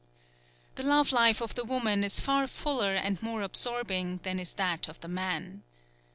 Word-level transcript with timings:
The 0.73 0.81
love 0.83 1.11
life 1.11 1.41
of 1.43 1.53
the 1.53 1.63
woman 1.63 2.03
is 2.03 2.19
far 2.19 2.47
fuller 2.47 2.95
and 2.95 3.21
more 3.21 3.43
absorbing 3.43 4.17
than 4.23 4.39
is 4.39 4.55
that 4.55 4.87
of 4.87 4.99
the 5.01 5.07
man. 5.07 5.61